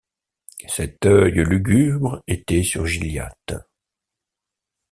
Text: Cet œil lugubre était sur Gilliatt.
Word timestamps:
Cet 0.67 1.05
œil 1.05 1.43
lugubre 1.45 2.23
était 2.25 2.63
sur 2.63 2.87
Gilliatt. 2.87 3.53